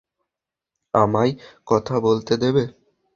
আমায় 0.93 1.31
কথা 1.67 1.95
বলতে 1.99 2.33
দেবে। 2.37 2.63